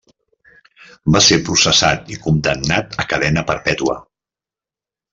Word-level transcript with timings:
Va 1.15 1.21
ser 1.25 1.37
processat 1.51 2.11
i 2.15 2.19
condemnat 2.25 2.99
a 3.05 3.09
cadena 3.15 3.47
perpètua. 3.55 4.01